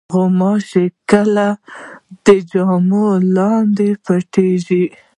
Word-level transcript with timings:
غوماشې 0.13 0.85
کله 1.11 1.47
د 2.25 2.27
جامو 2.51 3.07
لاندې 3.35 3.89
پټېږي. 4.05 4.85